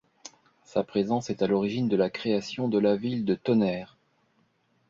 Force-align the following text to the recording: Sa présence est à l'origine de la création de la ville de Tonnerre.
Sa 0.63 0.83
présence 0.83 1.29
est 1.29 1.43
à 1.43 1.45
l'origine 1.47 1.87
de 1.87 1.95
la 1.95 2.09
création 2.09 2.67
de 2.67 2.79
la 2.79 2.95
ville 2.95 3.23
de 3.23 3.35
Tonnerre. 3.35 3.99